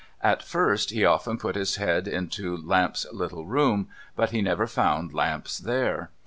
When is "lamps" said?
5.13-5.59